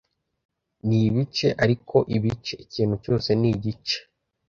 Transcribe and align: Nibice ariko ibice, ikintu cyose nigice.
Nibice 0.87 1.47
ariko 1.63 1.95
ibice, 2.15 2.53
ikintu 2.65 2.95
cyose 3.03 3.29
nigice. 3.41 3.97